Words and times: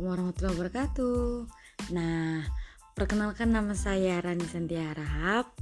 Assalamualaikum 0.00 0.32
warahmatullahi 0.32 0.56
wabarakatuh. 0.56 1.28
Nah, 1.92 2.48
perkenalkan 2.96 3.52
nama 3.52 3.76
saya 3.76 4.16
Rani 4.24 4.48
Santia 4.48 4.96
Rahab 4.96 5.52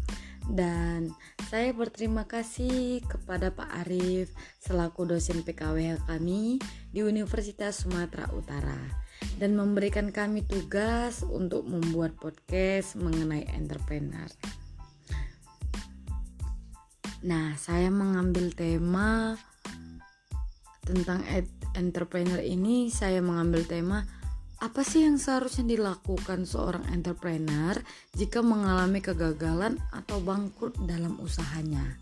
dan 0.46 1.10
saya 1.50 1.74
berterima 1.74 2.22
kasih 2.22 3.02
kepada 3.02 3.50
Pak 3.50 3.66
Arif 3.82 4.30
selaku 4.62 5.10
dosen 5.10 5.42
PKWH 5.42 6.06
kami 6.06 6.62
di 6.94 7.02
Universitas 7.02 7.82
Sumatera 7.82 8.30
Utara 8.30 8.78
dan 9.42 9.58
memberikan 9.58 10.14
kami 10.14 10.46
tugas 10.46 11.26
untuk 11.26 11.66
membuat 11.66 12.14
podcast 12.14 12.94
mengenai 12.94 13.42
entrepreneur. 13.58 14.30
Nah, 17.26 17.58
saya 17.58 17.90
mengambil 17.90 18.54
tema 18.54 19.34
tentang 20.86 21.26
entrepreneur 21.74 22.38
ini 22.38 22.86
saya 22.94 23.18
mengambil 23.18 23.66
tema 23.66 24.06
apa 24.58 24.82
sih 24.82 25.06
yang 25.06 25.22
seharusnya 25.22 25.78
dilakukan 25.78 26.42
seorang 26.42 26.82
entrepreneur 26.90 27.78
jika 28.10 28.42
mengalami 28.42 28.98
kegagalan 28.98 29.78
atau 29.94 30.18
bangkrut 30.18 30.74
dalam 30.82 31.14
usahanya? 31.22 31.94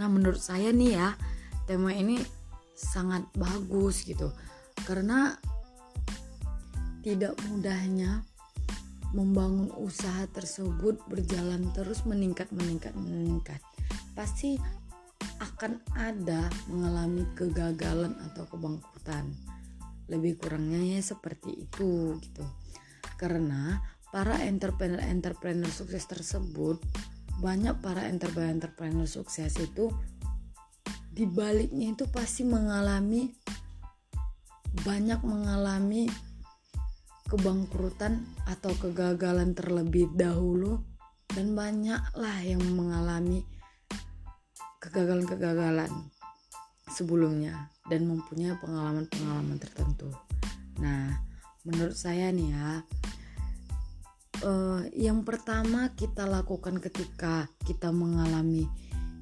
Nah, 0.00 0.08
menurut 0.08 0.40
saya 0.40 0.72
nih 0.72 0.96
ya, 0.96 1.12
tema 1.68 1.92
ini 1.92 2.16
sangat 2.72 3.28
bagus 3.36 4.08
gitu. 4.08 4.32
Karena 4.88 5.36
tidak 7.04 7.36
mudahnya 7.44 8.24
membangun 9.12 9.68
usaha 9.76 10.24
tersebut 10.32 10.96
berjalan 11.12 11.68
terus 11.76 12.08
meningkat 12.08 12.48
meningkat 12.56 12.96
meningkat. 12.96 13.60
Pasti 14.16 14.56
akan 15.44 15.76
ada 15.92 16.48
mengalami 16.72 17.28
kegagalan 17.36 18.16
atau 18.32 18.48
kebangkrutan 18.48 19.53
lebih 20.08 20.36
kurangnya 20.36 20.98
ya 20.98 21.00
seperti 21.00 21.68
itu 21.68 22.18
gitu. 22.20 22.44
Karena 23.16 23.80
para 24.14 24.38
entrepreneur-entrepreneur 24.46 25.70
sukses 25.70 26.06
tersebut 26.06 26.78
banyak 27.42 27.74
para 27.82 28.06
entrepreneur-entrepreneur 28.06 29.10
sukses 29.10 29.58
itu 29.58 29.90
dibaliknya 31.10 31.94
itu 31.94 32.06
pasti 32.10 32.46
mengalami 32.46 33.34
banyak 34.86 35.18
mengalami 35.22 36.06
kebangkrutan 37.26 38.22
atau 38.46 38.70
kegagalan 38.78 39.54
terlebih 39.54 40.10
dahulu 40.14 40.82
dan 41.34 41.58
banyaklah 41.58 42.38
yang 42.46 42.62
mengalami 42.74 43.42
kegagalan-kegagalan 44.78 45.90
sebelumnya 46.90 47.73
dan 47.88 48.08
mempunyai 48.08 48.56
pengalaman-pengalaman 48.60 49.58
tertentu. 49.60 50.08
Nah, 50.80 51.12
menurut 51.68 51.96
saya 51.96 52.32
nih 52.32 52.48
ya, 52.52 52.70
uh, 54.44 54.80
yang 54.96 55.22
pertama 55.22 55.92
kita 55.92 56.24
lakukan 56.24 56.80
ketika 56.80 57.48
kita 57.64 57.92
mengalami 57.92 58.68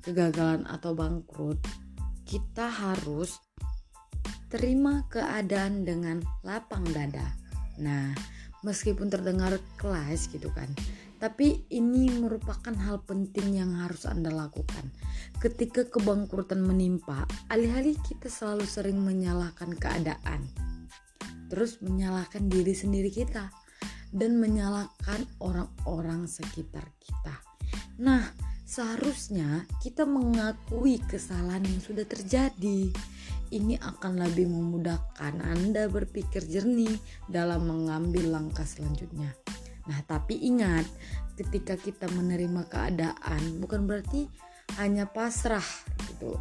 kegagalan 0.03 0.67
atau 0.67 0.95
bangkrut, 0.95 1.59
kita 2.27 2.71
harus 2.71 3.39
terima 4.51 5.07
keadaan 5.09 5.83
dengan 5.83 6.21
lapang 6.45 6.85
dada. 6.93 7.35
Nah, 7.81 8.13
meskipun 8.63 9.11
terdengar 9.11 9.59
kelas 9.79 10.27
gitu 10.31 10.51
kan, 10.55 10.71
tapi 11.23 11.63
ini 11.71 12.11
merupakan 12.19 12.75
hal 12.75 13.07
penting 13.07 13.55
yang 13.63 13.79
harus 13.79 14.11
Anda 14.11 14.35
lakukan. 14.35 14.91
Ketika 15.39 15.87
kebangkrutan 15.87 16.59
menimpa, 16.67 17.31
alih-alih 17.47 17.95
kita 18.03 18.27
selalu 18.27 18.67
sering 18.67 18.99
menyalahkan 18.99 19.79
keadaan. 19.79 20.43
Terus 21.47 21.79
menyalahkan 21.79 22.51
diri 22.51 22.75
sendiri 22.75 23.15
kita 23.15 23.55
dan 24.11 24.35
menyalahkan 24.43 25.23
orang-orang 25.39 26.27
sekitar 26.27 26.91
kita. 26.99 27.39
Nah, 28.03 28.27
seharusnya 28.67 29.63
kita 29.79 30.03
mengakui 30.03 30.99
kesalahan 31.07 31.63
yang 31.63 31.79
sudah 31.79 32.03
terjadi. 32.03 32.91
Ini 33.53 33.77
akan 33.85 34.17
lebih 34.17 34.49
memudahkan 34.49 35.45
Anda 35.45 35.85
berpikir 35.93 36.49
jernih 36.49 36.97
dalam 37.29 37.69
mengambil 37.69 38.33
langkah 38.33 38.65
selanjutnya. 38.65 39.37
Nah, 39.85 40.01
tapi 40.09 40.41
ingat, 40.41 40.89
ketika 41.37 41.77
kita 41.77 42.09
menerima 42.17 42.65
keadaan 42.73 43.61
bukan 43.61 43.85
berarti 43.85 44.25
hanya 44.81 45.05
pasrah 45.05 45.65
gitu. 46.09 46.41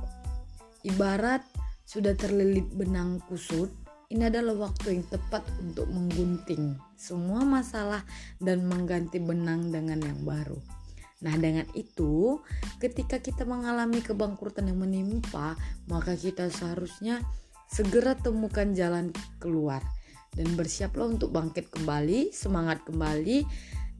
Ibarat 0.88 1.44
sudah 1.84 2.16
terlilit 2.16 2.72
benang 2.72 3.20
kusut, 3.28 3.68
ini 4.08 4.28
adalah 4.28 4.72
waktu 4.72 4.96
yang 5.00 5.06
tepat 5.12 5.44
untuk 5.60 5.92
menggunting 5.92 6.80
semua 6.96 7.44
masalah 7.44 8.04
dan 8.40 8.64
mengganti 8.68 9.20
benang 9.20 9.68
dengan 9.68 10.00
yang 10.00 10.24
baru. 10.24 10.81
Nah, 11.22 11.38
dengan 11.38 11.70
itu, 11.78 12.42
ketika 12.82 13.22
kita 13.22 13.46
mengalami 13.46 14.02
kebangkrutan 14.02 14.66
yang 14.70 14.82
menimpa, 14.82 15.54
maka 15.86 16.18
kita 16.18 16.50
seharusnya 16.50 17.22
segera 17.70 18.18
temukan 18.18 18.74
jalan 18.74 19.14
keluar 19.38 19.86
dan 20.34 20.50
bersiaplah 20.58 21.08
untuk 21.08 21.30
bangkit 21.30 21.70
kembali, 21.70 22.34
semangat 22.34 22.82
kembali 22.84 23.46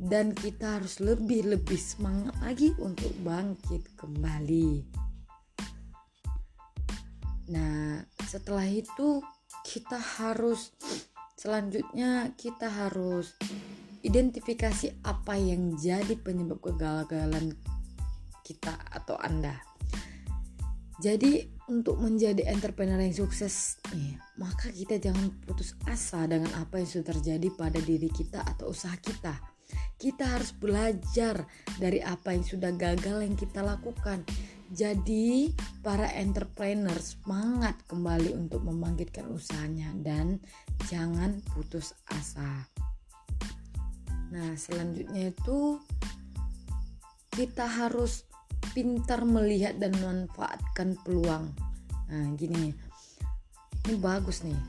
dan 0.02 0.34
kita 0.34 0.82
harus 0.82 0.98
lebih-lebih 0.98 1.78
semangat 1.78 2.34
lagi 2.42 2.74
untuk 2.82 3.14
bangkit 3.22 3.86
kembali. 3.94 4.82
Nah, 7.54 8.02
setelah 8.26 8.66
itu 8.66 9.22
kita 9.62 10.00
harus 10.00 10.74
selanjutnya 11.38 12.34
kita 12.34 12.66
harus 12.66 13.38
identifikasi 14.02 15.06
apa 15.06 15.38
yang 15.38 15.78
jadi 15.78 16.18
penyebab 16.18 16.62
kegagalan 16.62 17.54
kita 18.42 18.74
atau 18.90 19.18
Anda. 19.22 19.62
Jadi 21.02 21.50
untuk 21.74 21.98
menjadi 21.98 22.46
entrepreneur 22.46 23.02
yang 23.02 23.16
sukses 23.16 23.82
maka 24.38 24.70
kita 24.70 25.02
jangan 25.02 25.34
putus 25.50 25.74
asa 25.90 26.30
dengan 26.30 26.54
apa 26.62 26.78
yang 26.78 26.86
sudah 26.86 27.18
terjadi 27.18 27.48
pada 27.58 27.82
diri 27.82 28.06
kita 28.06 28.46
atau 28.46 28.70
usaha 28.70 28.94
kita. 29.02 29.34
Kita 29.98 30.38
harus 30.38 30.54
belajar 30.54 31.48
dari 31.82 32.06
apa 32.06 32.38
yang 32.38 32.46
sudah 32.46 32.70
gagal 32.78 33.26
yang 33.26 33.34
kita 33.34 33.66
lakukan. 33.66 34.22
Jadi, 34.72 35.52
para 35.84 36.08
entrepreneur 36.16 36.96
semangat 36.96 37.76
kembali 37.92 38.32
untuk 38.36 38.64
membangkitkan 38.64 39.28
usahanya 39.28 39.92
dan 40.00 40.40
jangan 40.88 41.44
putus 41.52 41.92
asa. 42.08 42.72
Nah, 44.32 44.56
selanjutnya 44.56 45.36
itu 45.36 45.80
kita 47.32 47.68
harus 47.68 48.24
pintar 48.72 49.28
melihat 49.28 49.76
dan 49.76 49.92
memanfaatkan 50.00 50.96
peluang. 51.04 51.52
Nah, 52.08 52.26
gini. 52.40 52.72
Ini 53.88 53.96
bagus 54.00 54.44
nih. 54.48 54.60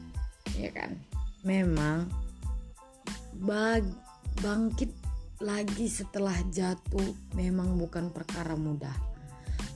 Ya 0.59 0.71
kan? 0.75 0.99
Memang 1.47 2.11
bag 3.43 3.87
bangkit 4.43 4.91
lagi 5.43 5.91
setelah 5.91 6.35
jatuh 6.55 7.15
memang 7.35 7.75
bukan 7.79 8.15
perkara 8.15 8.55
mudah. 8.55 8.95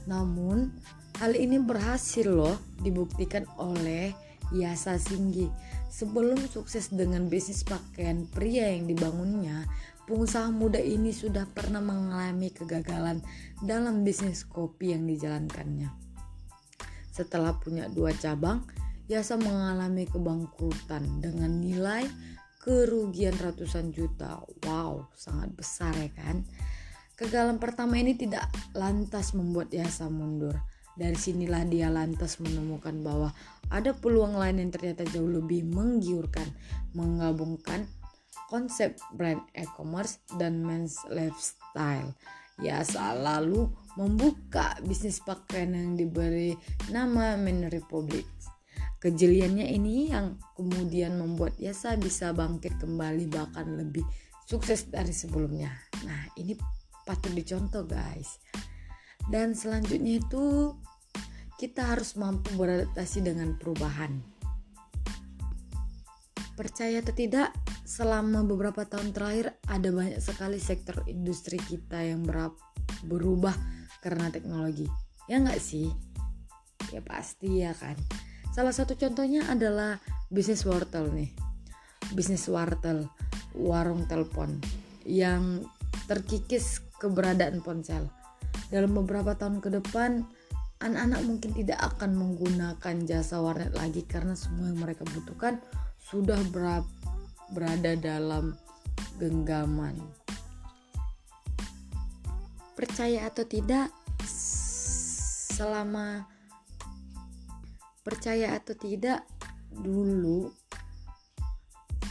Namun, 0.07 0.71
hal 1.19 1.35
ini 1.35 1.59
berhasil 1.59 2.27
loh 2.27 2.55
dibuktikan 2.79 3.43
oleh 3.59 4.15
Yasa 4.55 4.95
Singgi. 4.95 5.51
Sebelum 5.87 6.37
sukses 6.51 6.91
dengan 6.91 7.31
bisnis 7.31 7.63
pakaian 7.63 8.27
pria 8.27 8.75
yang 8.75 8.91
dibangunnya, 8.91 9.63
pengusaha 10.07 10.51
muda 10.51 10.79
ini 10.79 11.15
sudah 11.15 11.47
pernah 11.47 11.79
mengalami 11.79 12.51
kegagalan 12.51 13.23
dalam 13.63 14.03
bisnis 14.03 14.43
kopi 14.43 14.95
yang 14.95 15.07
dijalankannya. 15.07 15.91
Setelah 17.11 17.57
punya 17.57 17.89
dua 17.89 18.13
cabang, 18.13 18.61
Yasa 19.07 19.39
mengalami 19.39 20.03
kebangkrutan 20.03 21.23
dengan 21.23 21.63
nilai 21.63 22.03
kerugian 22.59 23.31
ratusan 23.39 23.95
juta. 23.95 24.43
Wow, 24.67 25.07
sangat 25.15 25.55
besar 25.55 25.95
ya 25.95 26.11
kan? 26.11 26.43
Kegagalan 27.15 27.55
pertama 27.55 27.95
ini 27.95 28.19
tidak 28.19 28.51
lantas 28.75 29.31
membuat 29.31 29.71
Yasa 29.71 30.11
mundur. 30.11 30.59
Dari 30.99 31.15
sinilah 31.15 31.63
dia 31.71 31.87
lantas 31.87 32.43
menemukan 32.43 32.99
bahwa 32.99 33.31
ada 33.67 33.91
peluang 33.91 34.39
lain 34.39 34.63
yang 34.63 34.71
ternyata 34.71 35.03
jauh 35.11 35.27
lebih 35.27 35.67
menggiurkan, 35.67 36.47
menggabungkan 36.95 37.87
konsep 38.47 38.95
brand 39.11 39.43
e-commerce 39.53 40.23
dan 40.39 40.63
men's 40.63 41.03
lifestyle. 41.11 42.15
Ya 42.57 42.81
selalu 42.81 43.69
membuka 43.99 44.73
bisnis 44.81 45.21
pakaian 45.21 45.77
yang 45.77 45.93
diberi 45.93 46.57
nama 46.89 47.37
Men 47.37 47.69
Republic. 47.69 48.25
Kejeliannya 48.97 49.69
ini 49.77 50.09
yang 50.09 50.41
kemudian 50.57 51.21
membuat 51.21 51.53
Yasa 51.61 51.93
bisa 52.01 52.33
bangkit 52.33 52.81
kembali 52.81 53.29
bahkan 53.29 53.77
lebih 53.77 54.01
sukses 54.49 54.89
dari 54.89 55.13
sebelumnya. 55.13 55.69
Nah 56.01 56.33
ini 56.33 56.57
patut 57.05 57.29
dicontoh 57.29 57.85
guys. 57.85 58.41
Dan 59.27 59.53
selanjutnya 59.53 60.17
itu 60.17 60.73
kita 61.57 61.89
harus 61.97 62.13
mampu 62.13 62.53
beradaptasi 62.53 63.25
dengan 63.25 63.57
perubahan. 63.57 64.21
Percaya 66.53 67.01
atau 67.01 67.13
tidak 67.13 67.53
selama 67.85 68.45
beberapa 68.45 68.85
tahun 68.85 69.13
terakhir 69.13 69.57
ada 69.69 69.89
banyak 69.89 70.21
sekali 70.21 70.57
sektor 70.61 71.05
industri 71.09 71.57
kita 71.57 72.01
yang 72.01 72.25
berubah 73.05 73.53
karena 74.01 74.29
teknologi. 74.29 74.85
Ya 75.25 75.41
nggak 75.41 75.61
sih? 75.61 75.89
Ya 76.93 77.01
pasti 77.01 77.61
ya 77.61 77.73
kan. 77.73 77.97
Salah 78.53 78.73
satu 78.73 78.97
contohnya 78.97 79.45
adalah 79.49 80.01
bisnis 80.33 80.65
wortel 80.65 81.09
nih. 81.13 81.29
Bisnis 82.13 82.49
wortel 82.49 83.05
warung 83.57 84.05
telepon 84.05 84.61
yang 85.05 85.65
terkikis 86.05 86.85
keberadaan 87.01 87.61
ponsel. 87.61 88.09
Dalam 88.73 88.97
beberapa 88.97 89.37
tahun 89.37 89.61
ke 89.61 89.69
depan 89.77 90.25
anak-anak 90.77 91.21
mungkin 91.25 91.51
tidak 91.57 91.79
akan 91.95 92.13
menggunakan 92.13 92.95
jasa 93.09 93.41
warnet 93.41 93.73
lagi 93.73 94.05
karena 94.05 94.37
semua 94.37 94.69
yang 94.69 94.79
mereka 94.81 95.03
butuhkan 95.09 95.57
sudah 95.97 96.37
berada 97.51 97.97
dalam 97.97 98.53
genggaman. 99.17 99.97
Percaya 102.77 103.25
atau 103.25 103.41
tidak, 103.41 103.89
selama 105.57 106.29
percaya 108.05 108.53
atau 108.53 108.77
tidak, 108.77 109.25
dulu 109.73 110.53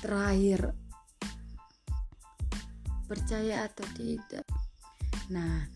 terakhir 0.02 0.74
percaya 3.06 3.70
atau 3.70 3.86
tidak. 3.94 4.42
Nah, 5.30 5.70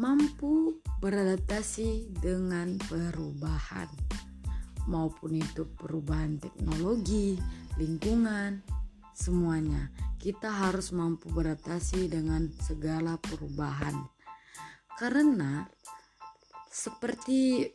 mampu 0.00 0.80
beradaptasi 1.04 2.16
dengan 2.16 2.80
perubahan, 2.88 3.88
maupun 4.88 5.36
itu 5.36 5.68
perubahan 5.76 6.40
teknologi, 6.40 7.36
lingkungan, 7.76 8.64
semuanya. 9.12 9.92
Kita 10.16 10.48
harus 10.48 10.94
mampu 10.96 11.28
beradaptasi 11.34 12.08
dengan 12.08 12.48
segala 12.62 13.18
perubahan. 13.20 14.06
Karena 14.96 15.66
seperti 16.70 17.68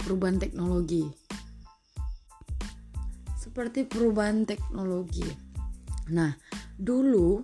perubahan 0.00 0.38
teknologi. 0.40 1.04
Seperti 3.36 3.84
perubahan 3.84 4.48
teknologi. 4.48 5.26
Nah, 6.14 6.30
dulu 6.78 7.42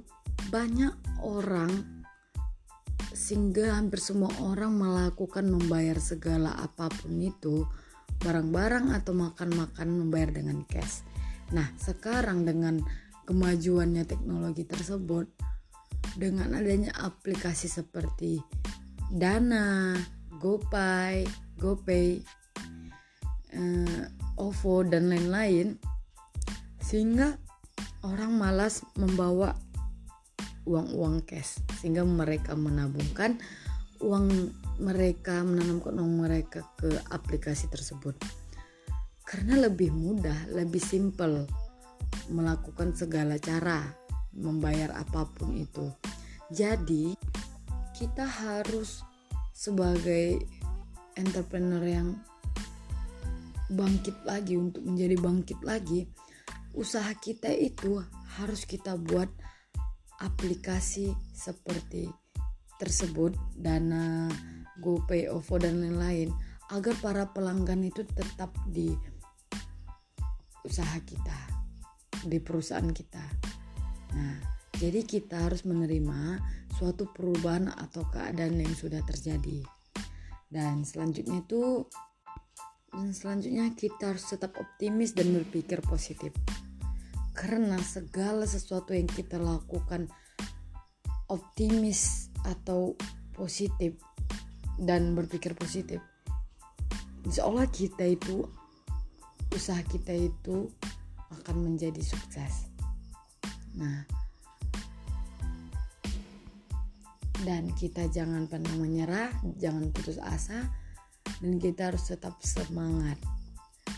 banyak 0.48 1.20
orang 1.26 1.91
sehingga 3.32 3.80
hampir 3.80 3.96
semua 3.96 4.28
orang 4.44 4.76
melakukan 4.76 5.48
membayar 5.48 5.96
segala 5.96 6.52
apa 6.52 6.92
pun 6.92 7.16
itu 7.16 7.64
barang-barang 8.20 8.92
atau 8.92 9.16
makan-makan 9.16 9.88
membayar 9.88 10.36
dengan 10.36 10.60
cash. 10.68 11.00
Nah, 11.56 11.64
sekarang 11.80 12.44
dengan 12.44 12.84
kemajuannya 13.24 14.04
teknologi 14.04 14.68
tersebut, 14.68 15.32
dengan 16.12 16.52
adanya 16.52 16.92
aplikasi 16.92 17.72
seperti 17.72 18.36
Dana, 19.08 19.96
GoPay, 20.36 21.24
GoPay, 21.56 22.20
uh, 23.56 24.04
OVO 24.36 24.84
dan 24.84 25.08
lain-lain, 25.08 25.80
sehingga 26.84 27.40
orang 28.04 28.36
malas 28.36 28.84
membawa 29.00 29.56
uang-uang 30.68 31.26
cash, 31.26 31.58
sehingga 31.80 32.06
mereka 32.06 32.54
menabungkan 32.54 33.38
uang 34.02 34.50
mereka 34.82 35.46
menanamkan 35.46 35.94
uang 35.94 36.14
mereka 36.26 36.66
ke 36.74 36.90
aplikasi 37.10 37.70
tersebut 37.70 38.18
karena 39.32 39.64
lebih 39.64 39.94
mudah, 39.94 40.50
lebih 40.52 40.82
simple 40.82 41.46
melakukan 42.28 42.92
segala 42.92 43.40
cara 43.40 43.80
membayar 44.36 44.92
apa 44.92 45.24
pun 45.24 45.56
itu. 45.56 45.88
Jadi, 46.52 47.16
kita 47.96 48.28
harus 48.28 49.00
sebagai 49.56 50.36
entrepreneur 51.16 51.80
yang 51.80 52.08
bangkit 53.72 54.20
lagi 54.28 54.60
untuk 54.60 54.84
menjadi 54.84 55.16
bangkit 55.16 55.60
lagi, 55.64 56.04
usaha 56.76 57.08
kita 57.16 57.48
itu 57.56 58.04
harus 58.36 58.68
kita 58.68 59.00
buat 59.00 59.32
aplikasi 60.22 61.10
seperti 61.34 62.06
tersebut, 62.78 63.34
Dana, 63.58 64.30
GoPay, 64.78 65.30
OVO 65.30 65.54
dan 65.58 65.82
lain-lain 65.82 66.30
agar 66.70 66.94
para 67.02 67.24
pelanggan 67.30 67.84
itu 67.84 68.06
tetap 68.06 68.54
di 68.70 68.90
usaha 70.62 70.98
kita, 71.02 71.38
di 72.26 72.38
perusahaan 72.38 72.90
kita. 72.90 73.22
Nah, 74.14 74.36
jadi 74.78 75.02
kita 75.02 75.50
harus 75.50 75.66
menerima 75.66 76.40
suatu 76.78 77.10
perubahan 77.10 77.70
atau 77.70 78.06
keadaan 78.08 78.58
yang 78.58 78.74
sudah 78.74 79.02
terjadi. 79.04 79.62
Dan 80.48 80.82
selanjutnya 80.82 81.42
itu 81.44 81.86
dan 82.92 83.16
selanjutnya 83.16 83.72
kita 83.72 84.12
harus 84.12 84.28
tetap 84.28 84.52
optimis 84.60 85.16
dan 85.16 85.32
berpikir 85.32 85.80
positif. 85.80 86.28
Karena 87.42 87.74
segala 87.82 88.46
sesuatu 88.46 88.94
yang 88.94 89.10
kita 89.10 89.34
lakukan 89.34 90.06
optimis 91.26 92.30
atau 92.46 92.94
positif 93.34 93.98
dan 94.78 95.18
berpikir 95.18 95.50
positif. 95.58 95.98
Insya 97.26 97.50
Allah 97.50 97.66
kita 97.66 98.06
itu 98.06 98.46
usaha 99.50 99.82
kita 99.82 100.14
itu 100.14 100.70
akan 101.42 101.66
menjadi 101.66 101.98
sukses. 101.98 102.70
Nah 103.74 104.06
dan 107.42 107.74
kita 107.74 108.06
jangan 108.06 108.46
pernah 108.46 108.70
menyerah 108.78 109.34
jangan 109.58 109.90
putus 109.90 110.14
asa 110.22 110.62
dan 111.42 111.58
kita 111.58 111.90
harus 111.90 112.06
tetap 112.06 112.38
semangat. 112.38 113.18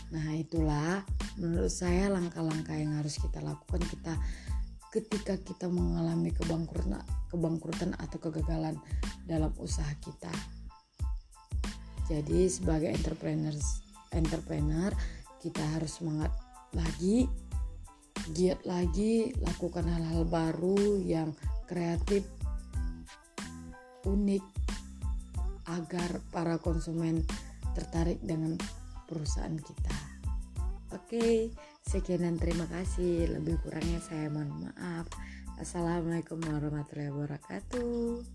Nah 0.09 0.33
itulah 0.33 1.05
menurut 1.35 1.71
saya 1.71 2.07
langkah-langkah 2.11 2.75
yang 2.75 2.95
harus 2.95 3.19
kita 3.19 3.43
lakukan 3.43 3.83
kita 3.87 4.13
ketika 4.95 5.35
kita 5.35 5.67
mengalami 5.67 6.31
kebangkrutan 6.31 7.03
kebangkrutan 7.27 7.91
atau 7.99 8.17
kegagalan 8.23 8.79
dalam 9.27 9.51
usaha 9.59 9.91
kita. 9.99 10.31
Jadi 12.07 12.47
sebagai 12.47 12.93
entrepreneurs 12.93 13.83
entrepreneur 14.15 14.93
kita 15.43 15.61
harus 15.75 15.99
semangat 15.99 16.31
lagi, 16.71 17.27
giat 18.31 18.63
lagi, 18.63 19.35
lakukan 19.43 19.83
hal-hal 19.85 20.23
baru 20.23 21.01
yang 21.03 21.35
kreatif, 21.67 22.23
unik 24.07 24.43
agar 25.65 26.21
para 26.29 26.55
konsumen 26.61 27.25
tertarik 27.73 28.21
dengan 28.21 28.55
perusahaan 29.09 29.57
kita. 29.57 29.94
Oke, 30.95 31.51
sekian 31.83 32.23
dan 32.23 32.39
terima 32.39 32.63
kasih. 32.71 33.27
Lebih 33.27 33.59
kurangnya 33.67 33.99
saya 33.99 34.31
mohon 34.31 34.47
maaf. 34.63 35.11
Assalamualaikum 35.59 36.39
warahmatullahi 36.39 37.11
wabarakatuh. 37.11 38.34